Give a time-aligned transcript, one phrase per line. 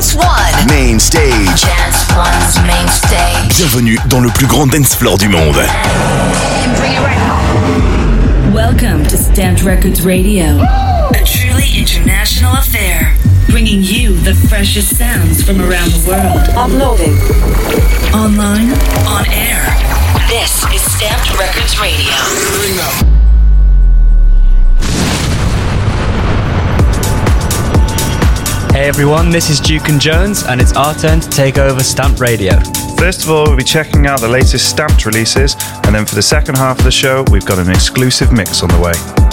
[0.00, 0.66] Dance One.
[0.66, 1.60] Main stage.
[1.60, 3.54] Dance One's main stage.
[3.58, 5.52] Bienvenue dans le plus grand dance floor du monde.
[6.78, 13.14] Bring it right Welcome to STMPD Records Radio, a truly international affair,
[13.50, 16.48] bringing you the freshest sounds from around the world.
[16.56, 17.18] Uploading.
[18.14, 18.72] Online,
[19.06, 19.60] on air.
[20.30, 23.09] This is STMPD Records Radio.
[28.80, 32.18] Hey everyone, this is Duke and Jones, and it's our turn to take over Stamp
[32.18, 32.58] Radio.
[32.96, 35.54] First of all, we'll be checking out the latest STMPD releases,
[35.84, 38.70] and then for the second half of the show, we've got an exclusive mix on
[38.70, 39.29] the way.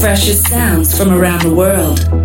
[0.00, 2.17] Freshest sounds from around the world.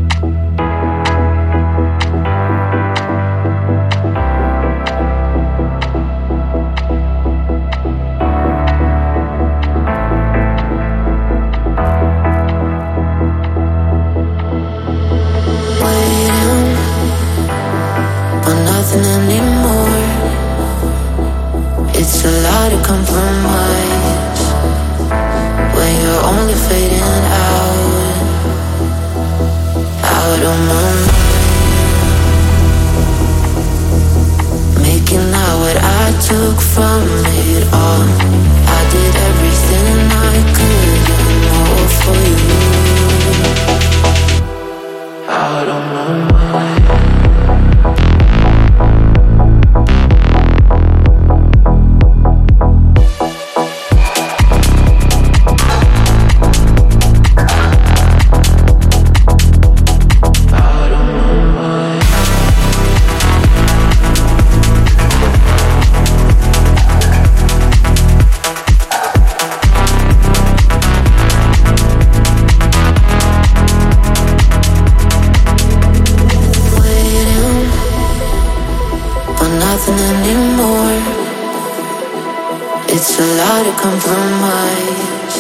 [83.05, 85.37] It's a lot of compromise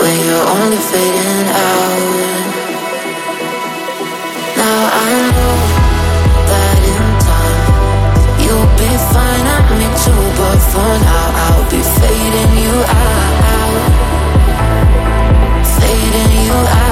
[0.00, 2.56] when you're only fading out.
[4.56, 5.54] Now I know
[6.48, 7.60] that in time
[8.40, 10.24] you'll be fine, and me too.
[10.40, 13.82] But for now, I'll be fading you out,
[15.76, 16.91] fading you out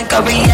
[0.00, 0.49] like a Rihanna.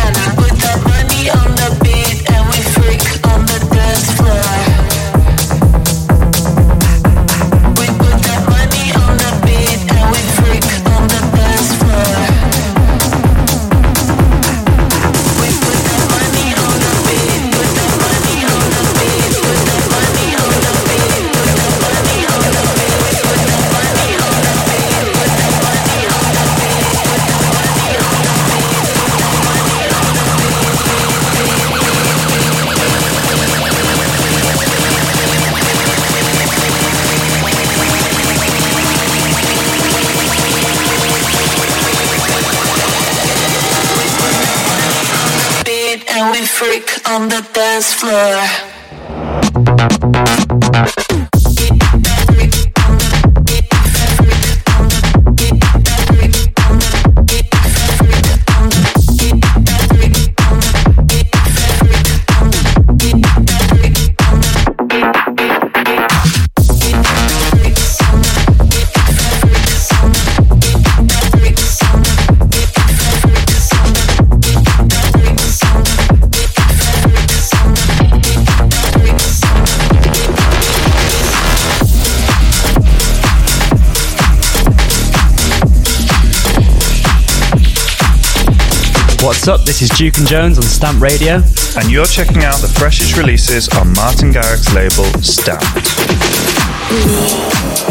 [89.27, 89.65] What's up?
[89.65, 91.43] This is Duke and Jones on Stamp Radio.
[91.75, 95.67] And you're checking out the freshest releases on Martin Garrix's label, Stamp.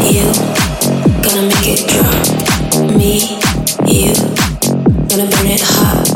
[0.00, 0.32] you,
[1.20, 2.88] gonna make it drop.
[2.88, 3.36] Me,
[3.84, 4.16] you,
[5.12, 6.08] gonna burn it hot.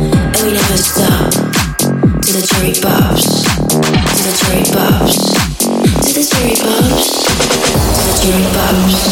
[0.00, 1.36] And we never stop.
[2.24, 5.36] To the cherry pops, to the cherry pops,
[6.00, 9.04] to the cherry pops, to the cherry pops,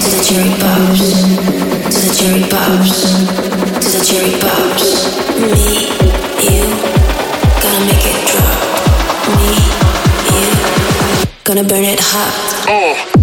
[0.00, 1.12] to the cherry pops,
[1.92, 5.16] to the cherry pops, to the cherry pops.
[5.40, 5.88] Me,
[6.44, 6.64] you,
[7.62, 8.60] gonna make it drop.
[9.38, 9.52] Me,
[10.34, 10.44] you,
[11.44, 12.66] gonna burn it hot.
[12.66, 13.17] Gonna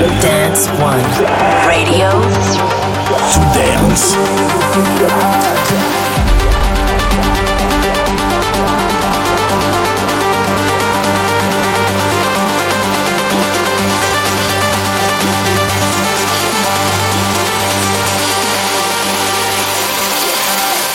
[0.00, 0.66] Dance.
[0.80, 0.98] One
[1.68, 2.08] Radio
[3.32, 4.16] to dance.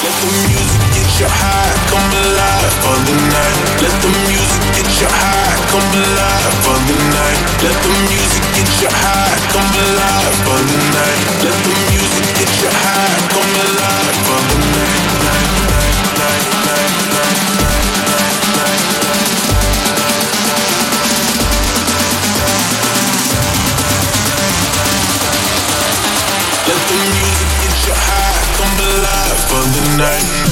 [0.02, 3.58] Let the music get you high, come alive for the night.
[3.82, 5.44] Let the music get you high,
[5.75, 7.39] come alive for the night.
[7.59, 11.19] Let the music get you high, come alive for the night.
[11.43, 15.03] Let the music get you high, come alive for the night.
[26.67, 30.44] Let the music get you high, come alive for the night.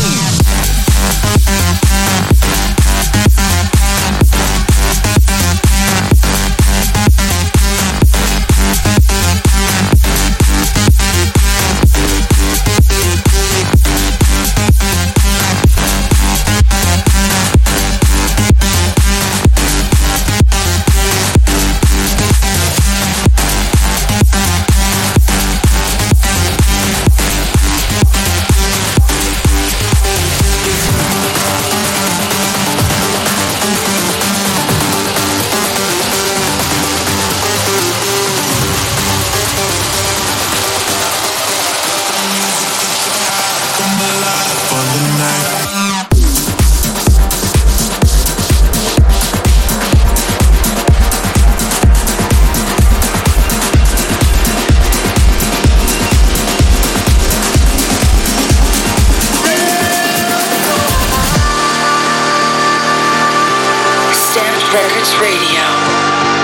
[65.04, 65.60] Radio.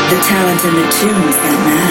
[0.10, 1.89] The talent and the tunes that matter.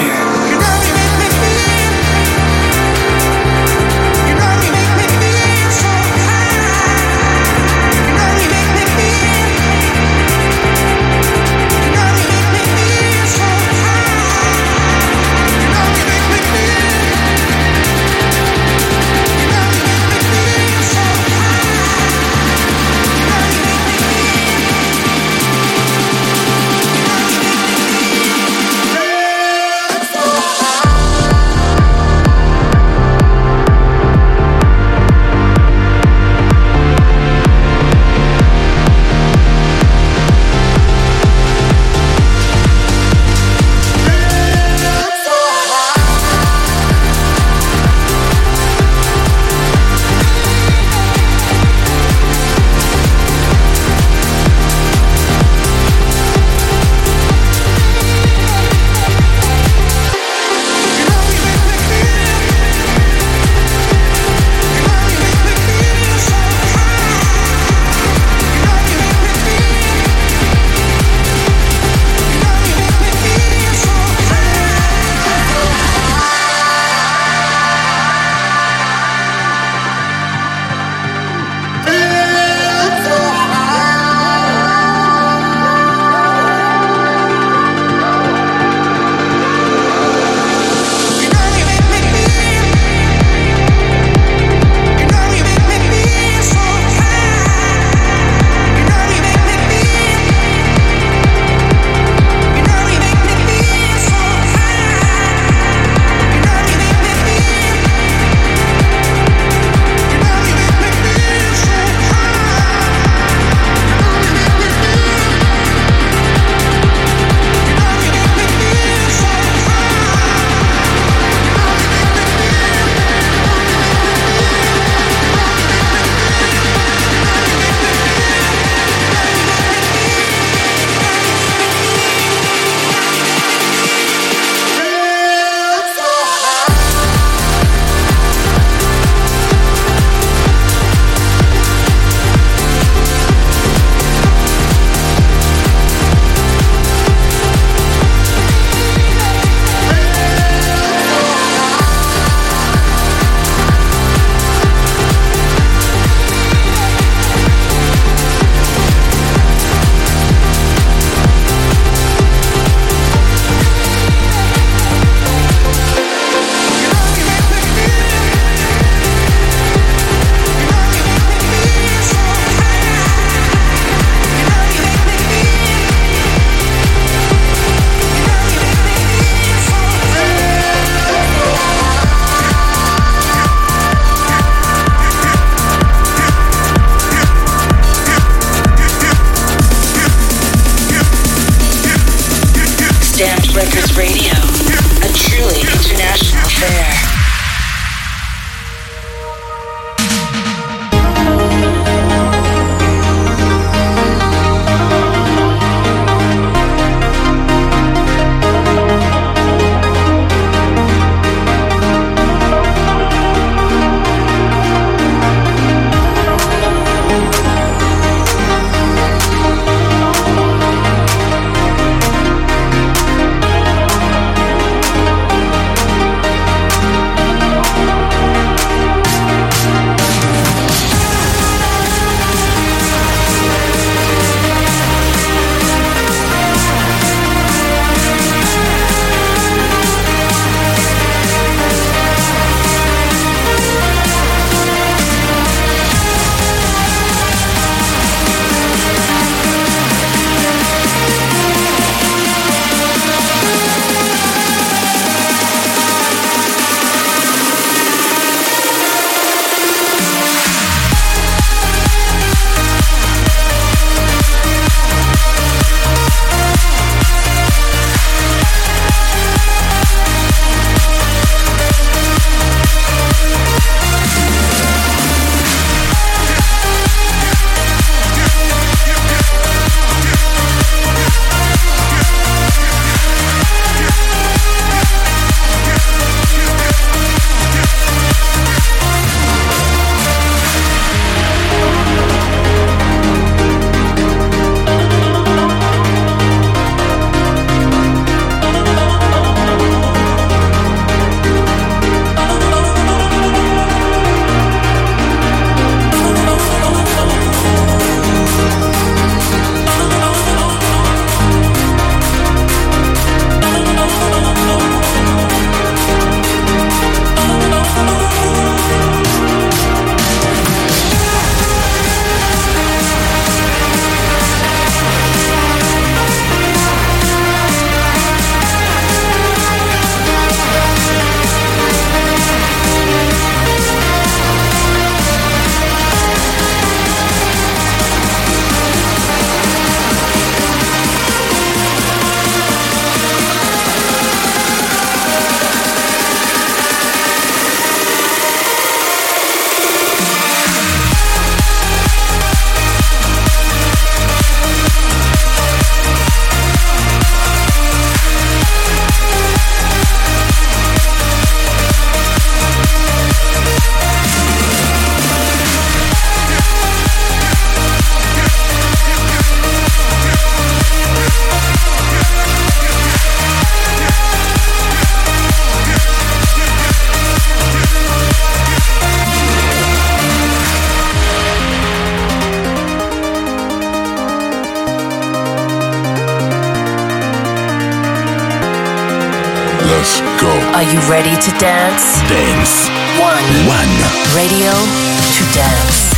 [391.19, 392.01] To dance?
[392.09, 392.69] Dance.
[393.01, 393.25] One.
[393.49, 393.75] One.
[394.15, 395.89] Radio to dance.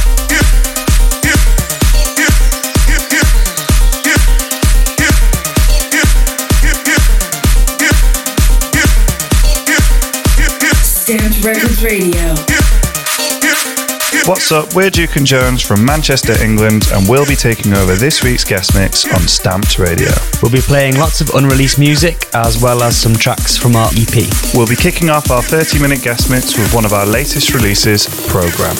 [10.83, 12.20] STMPD Records Radio.
[14.31, 14.75] What's up?
[14.77, 18.77] We're Duke and Jones from Manchester, England, and we'll be taking over this week's guest
[18.77, 20.11] mix on STMPD Radio.
[20.41, 24.31] We'll be playing lots of unreleased music as well as some tracks from our EP.
[24.55, 28.07] We'll be kicking off our 30 minute guest mix with one of our latest releases,
[28.29, 28.77] Program.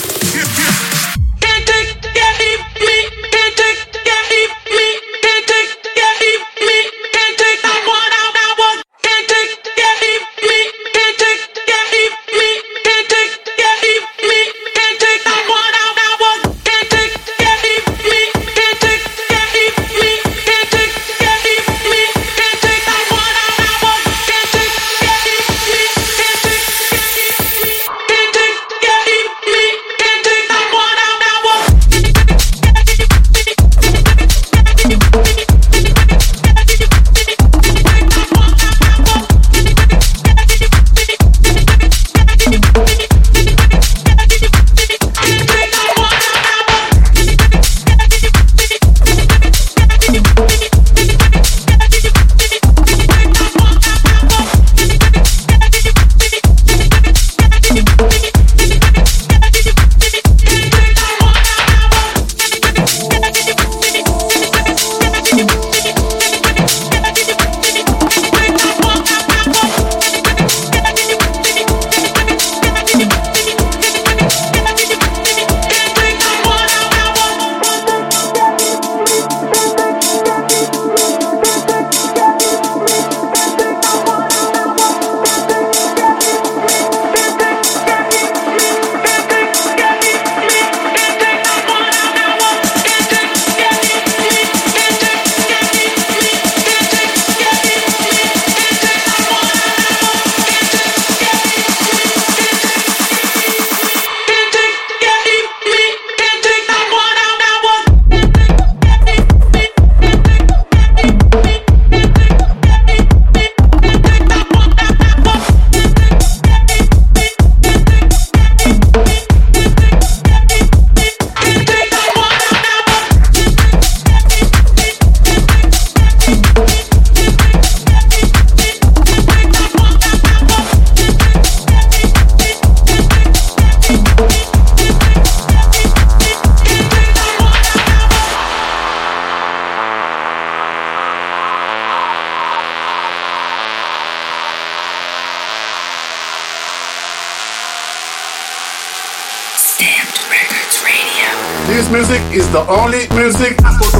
[152.51, 153.90] The only music.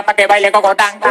[0.00, 1.01] pa' que baile cocotán.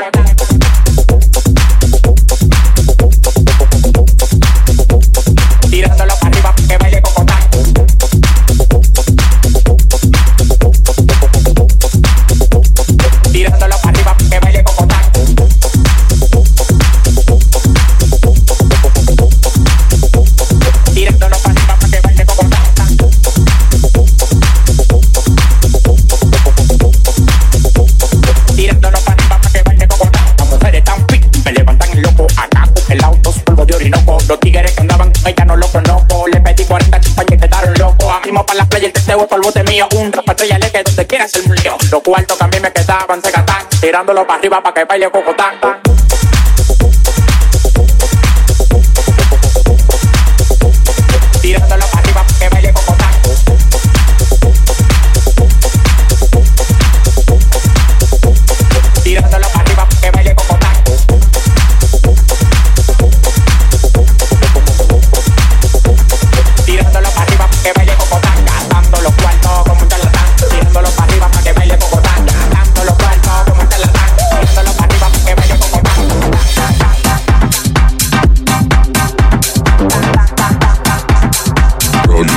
[39.71, 42.47] Mío Un rapa estrella le que donde quiera hacer un lío Los cuartos que a
[42.47, 45.53] mí me quedaban se gastan Tirándolo para arriba para que baile Bogotá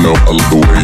[0.05, 0.84] smell a the way.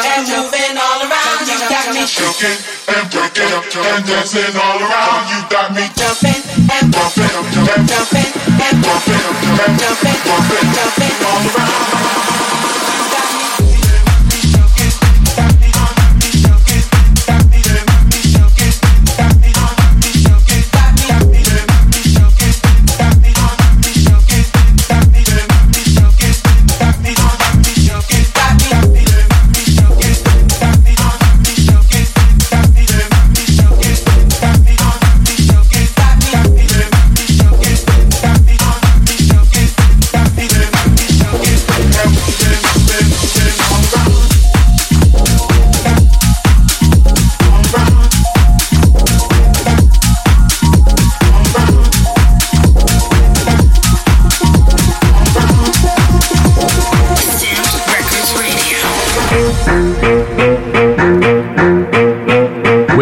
[0.00, 1.44] and moving all around.
[1.44, 5.22] You got me Shaking and breaking and dancing all around.
[5.28, 6.40] You got me jumping
[6.70, 8.30] and bumping and jumping
[8.64, 9.24] and bumping
[9.60, 10.66] and jumping, bumping.
[10.72, 12.29] jumping all around.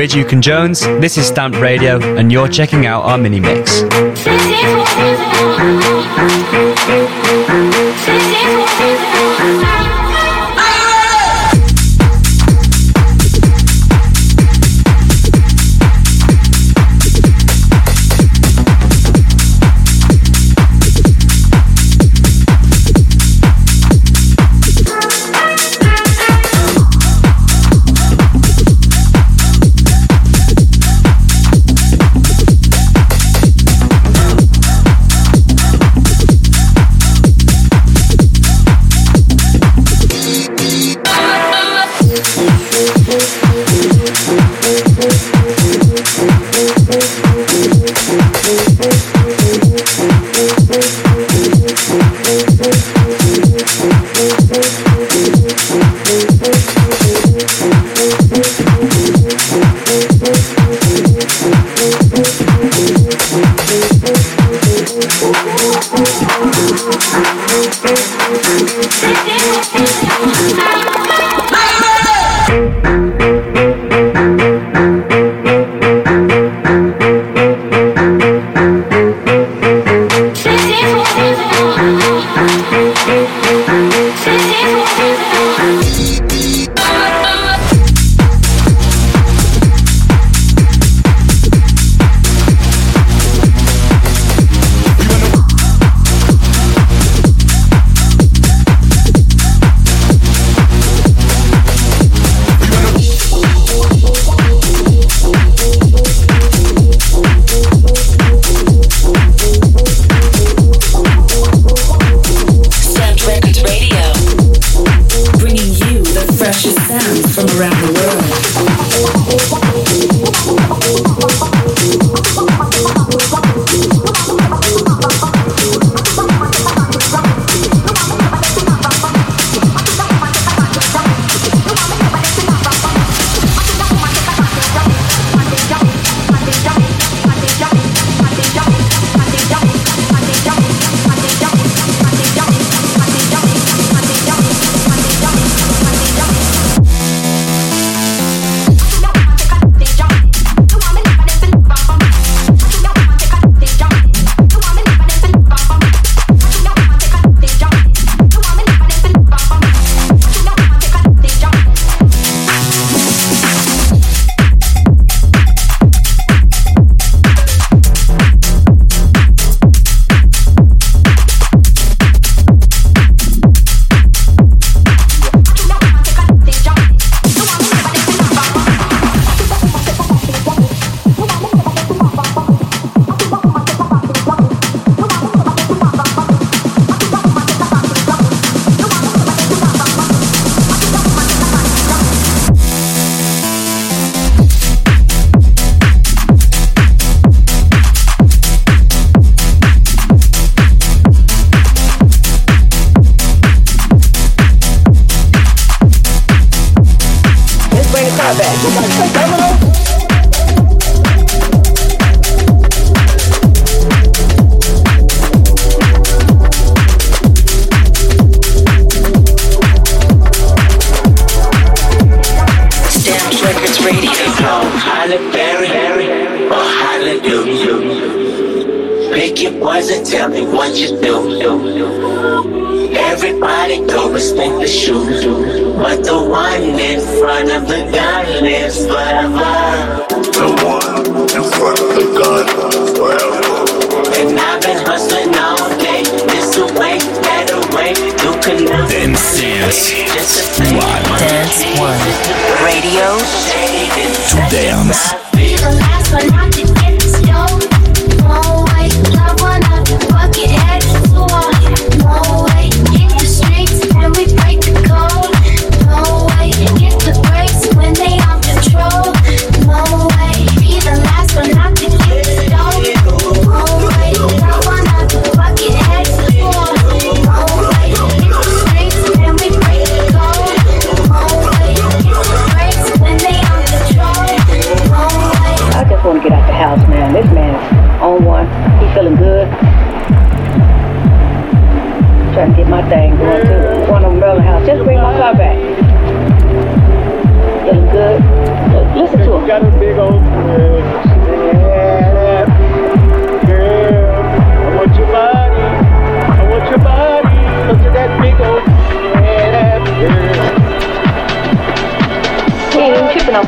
[0.09, 3.83] Duke and Jones, this is STMPD Radio, and you're checking out our mini mix.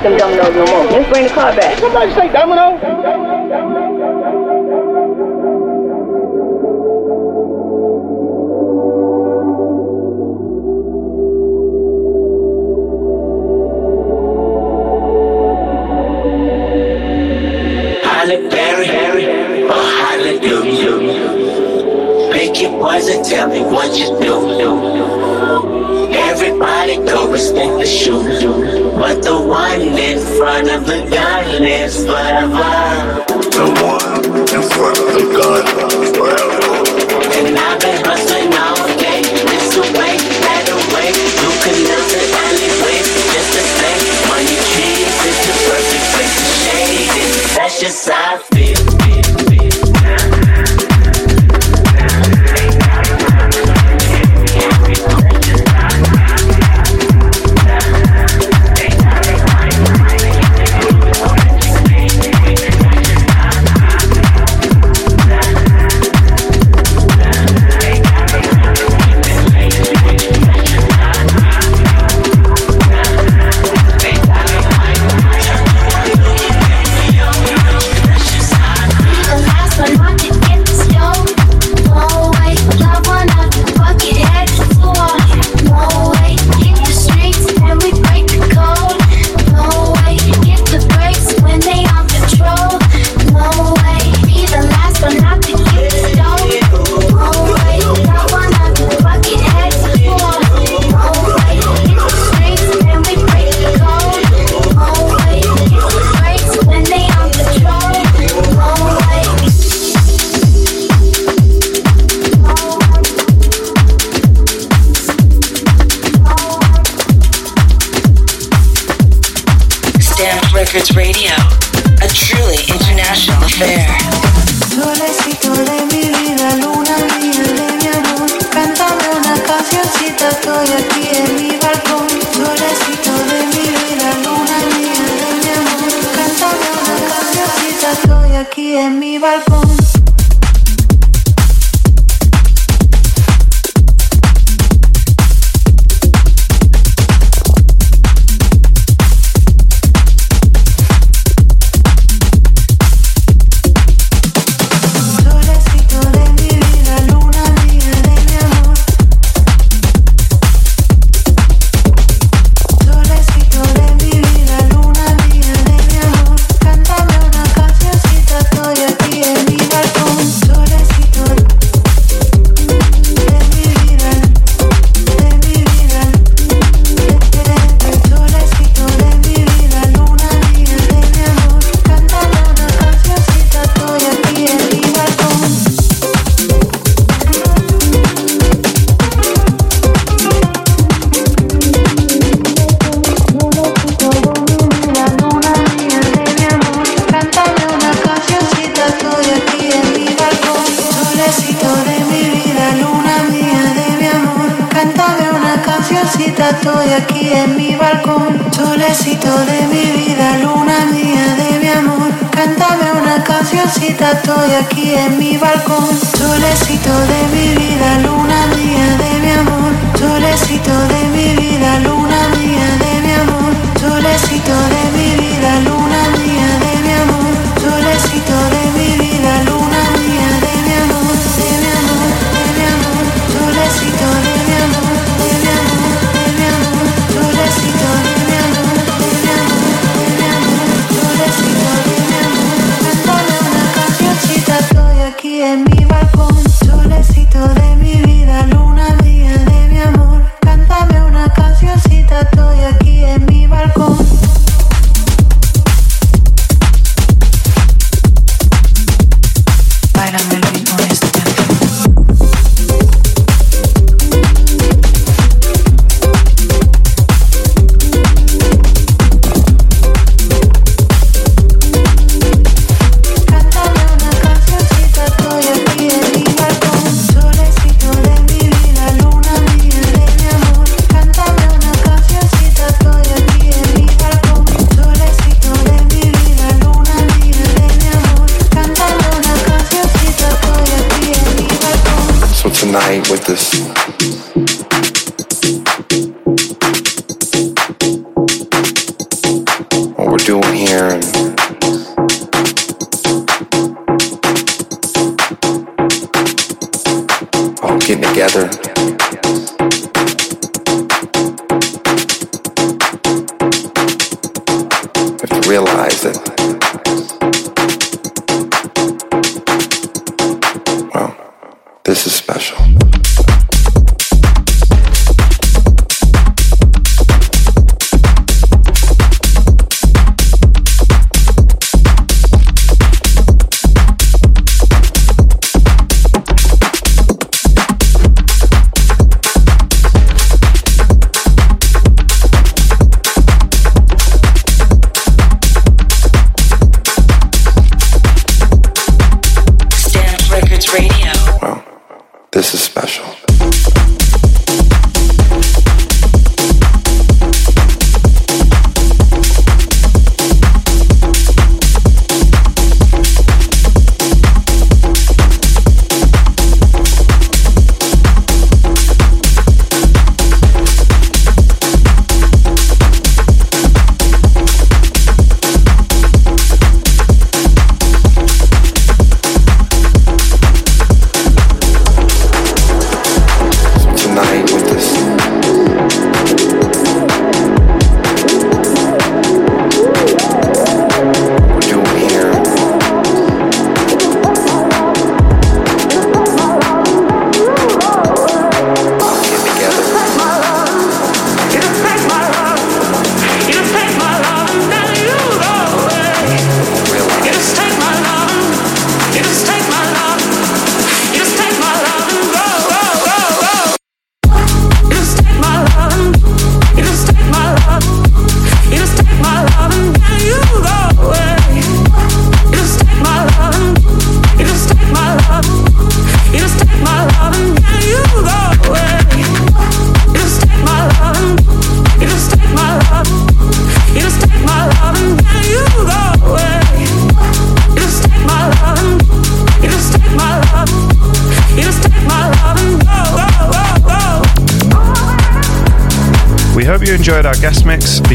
[0.02, 0.84] want them dominoes no more.
[0.90, 1.78] Let's bring the car back.
[1.78, 2.78] Somebody say domino.
[2.80, 4.30] domino, domino, domino
[18.50, 24.58] Berry, Berry, or Holly Doom Pick your poison, tell me what you do.
[24.58, 24.89] do
[27.36, 33.24] don't the shooter, but the one in front of the gun is forever.
[33.28, 36.69] The one in front of the gun forever.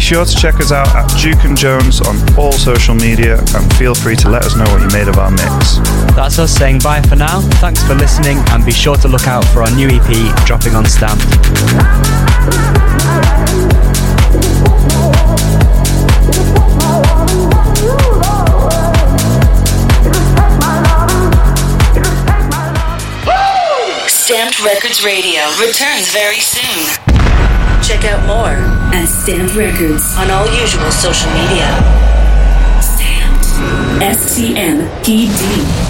[0.06, 3.96] sure to check us out at Duke and Jones on all social media and feel
[3.96, 5.78] free to let us know what you made of our mix.
[6.14, 7.42] That's us saying bye for now.
[7.58, 10.86] Thanks for listening and be sure to look out for our new EP dropping on
[10.86, 11.20] Stamp.
[24.06, 27.05] STMPD Records Radio returns very soon.
[27.86, 28.58] Check out more
[28.96, 31.70] at STMPD Records on all usual social media.
[32.82, 34.02] STMPD.
[34.02, 35.85] S-T-M-P-D.